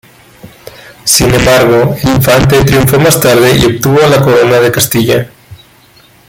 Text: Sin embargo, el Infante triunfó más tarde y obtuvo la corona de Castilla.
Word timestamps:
Sin 1.03 1.31
embargo, 1.31 1.95
el 2.01 2.09
Infante 2.15 2.63
triunfó 2.65 2.99
más 2.99 3.21
tarde 3.21 3.55
y 3.55 3.65
obtuvo 3.65 3.99
la 3.99 4.19
corona 4.19 4.59
de 4.59 4.71
Castilla. 4.71 5.29